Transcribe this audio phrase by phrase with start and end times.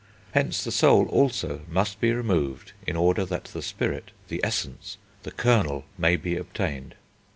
[0.31, 5.29] Hence the soul also must be removed, in order that the spirit, the essence, the
[5.31, 6.95] kernel, may be obtained.